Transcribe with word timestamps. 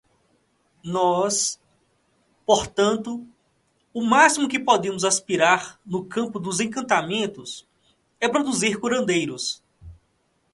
Nós, 0.83 1.61
portanto, 2.43 3.23
o 3.93 4.01
máximo 4.03 4.47
que 4.47 4.59
podemos 4.59 5.05
aspirar 5.05 5.79
no 5.85 6.03
campo 6.03 6.39
dos 6.39 6.59
encantamentos 6.59 7.67
é 8.19 8.27
produzir 8.27 8.79
curandeiros. 8.79 9.61